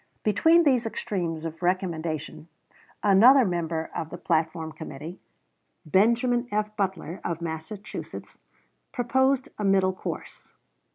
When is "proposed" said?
8.91-9.49